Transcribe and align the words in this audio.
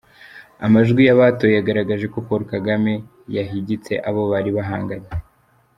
Amajwi 0.65 1.01
y'abatoye 1.07 1.53
yagaragaje 1.55 2.05
ko 2.13 2.17
Paul 2.27 2.41
Kagame 2.53 2.93
yahigitse 3.35 3.93
abo 4.07 4.21
bari 4.31 4.51
bahanganye. 4.57 5.09